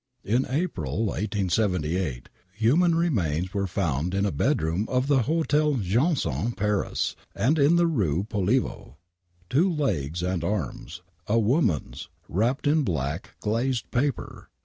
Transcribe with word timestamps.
In 0.23 0.47
April 0.49 1.05
1878, 1.05 2.27
human 2.55 2.95
remains 2.95 3.53
were 3.53 3.67
found 3.67 4.15
in 4.15 4.25
a 4.25 4.31
bedroom 4.31 4.87
of 4.89 5.05
the 5.05 5.21
Hotel 5.29 5.75
Jeanson,, 5.75 6.53
Paris, 6.53 7.15
in 7.35 7.53
the 7.53 7.85
Kue 7.85 8.27
Poliveau. 8.27 8.95
Two 9.47 9.71
legs 9.71 10.23
and 10.23 10.43
arms, 10.43 11.03
a 11.27 11.37
woman's, 11.37 12.09
wrapped 12.27 12.65
in 12.65 12.81
black, 12.83 13.35
glazed 13.41 13.91
paper 13.91 14.49